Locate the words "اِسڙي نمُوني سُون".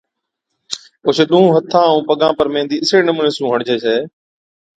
2.83-3.49